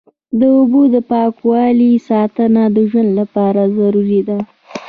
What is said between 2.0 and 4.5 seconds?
ساتنه د ژوند لپاره ضروري ده.